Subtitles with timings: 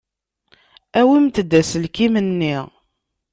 [0.99, 2.55] Awimt-d aselkim-nni.